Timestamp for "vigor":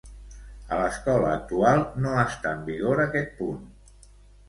2.73-3.07